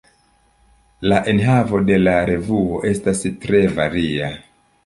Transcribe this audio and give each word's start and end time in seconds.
La 1.11 1.19
enhavo 1.33 1.83
de 1.91 1.99
la 2.07 2.15
revuo 2.31 2.83
estas 2.93 3.25
tre 3.45 3.63
varia. 3.81 4.33